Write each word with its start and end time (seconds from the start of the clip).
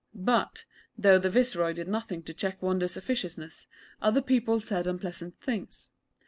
But, 0.15 0.65
though 0.97 1.19
the 1.19 1.29
Viceroy 1.29 1.73
did 1.73 1.87
nothing 1.87 2.23
to 2.23 2.33
check 2.33 2.59
Wonder's 2.59 2.97
officiousness, 2.97 3.67
other 4.01 4.23
people 4.23 4.59
said 4.59 4.87
unpleasant 4.87 5.39
things. 5.39 5.91